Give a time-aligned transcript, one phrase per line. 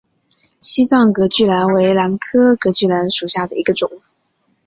[0.61, 4.01] 西藏隔距兰为兰科隔距兰属下的一个种。